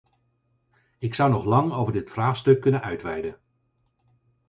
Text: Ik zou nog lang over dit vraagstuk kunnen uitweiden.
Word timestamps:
Ik 0.99 1.13
zou 1.13 1.31
nog 1.31 1.45
lang 1.45 1.71
over 1.71 1.93
dit 1.93 2.09
vraagstuk 2.11 2.61
kunnen 2.61 2.81
uitweiden. 2.81 3.39